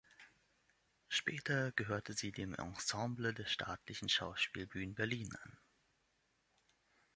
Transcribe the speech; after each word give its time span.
Später 1.09 1.71
gehörte 1.73 2.13
sie 2.13 2.31
dem 2.31 2.55
Ensemble 2.55 3.35
der 3.35 3.45
Staatlichen 3.45 4.09
Schauspielbühnen 4.09 4.95
Berlin 4.95 5.31
an. 5.43 5.59